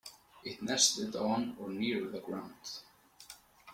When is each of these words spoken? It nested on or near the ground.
It 0.43 0.63
nested 0.63 1.15
on 1.15 1.55
or 1.59 1.69
near 1.69 2.07
the 2.09 2.21
ground. 2.21 2.55